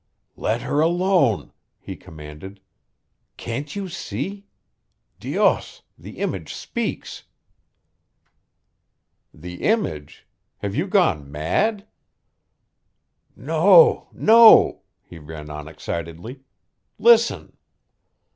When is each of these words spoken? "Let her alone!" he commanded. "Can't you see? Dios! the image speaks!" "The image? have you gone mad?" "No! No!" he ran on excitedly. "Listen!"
"Let 0.35 0.63
her 0.63 0.79
alone!" 0.81 1.53
he 1.79 1.95
commanded. 1.95 2.59
"Can't 3.37 3.75
you 3.75 3.87
see? 3.87 4.47
Dios! 5.19 5.83
the 5.95 6.17
image 6.17 6.55
speaks!" 6.55 7.25
"The 9.31 9.61
image? 9.61 10.25
have 10.57 10.73
you 10.73 10.87
gone 10.87 11.31
mad?" 11.31 11.85
"No! 13.35 14.07
No!" 14.11 14.81
he 15.03 15.19
ran 15.19 15.51
on 15.51 15.67
excitedly. 15.67 16.41
"Listen!" 16.97 17.55